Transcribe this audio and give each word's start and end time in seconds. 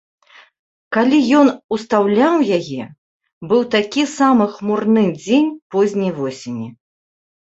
Калі 0.95 1.17
ён 1.39 1.47
устаўляў 1.77 2.35
яе, 2.57 2.83
быў 3.51 3.61
такі 3.75 4.05
самы 4.17 4.45
хмурны 4.55 5.03
дзень 5.21 5.51
позняй 5.75 6.11
восені. 6.19 6.67